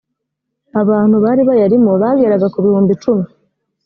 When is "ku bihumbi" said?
2.53-2.91